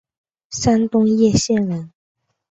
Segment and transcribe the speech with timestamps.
[0.49, 1.91] 山东掖县人。